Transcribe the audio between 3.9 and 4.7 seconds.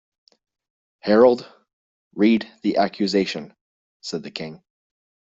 said the King.